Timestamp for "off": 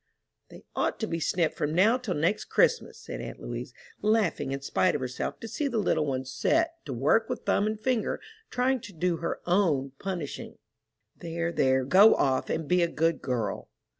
12.15-12.49